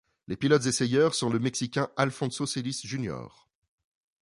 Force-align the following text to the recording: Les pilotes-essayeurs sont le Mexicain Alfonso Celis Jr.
Les 0.27 0.35
pilotes-essayeurs 0.35 1.13
sont 1.13 1.29
le 1.29 1.37
Mexicain 1.37 1.87
Alfonso 1.95 2.47
Celis 2.47 2.81
Jr. 2.83 3.23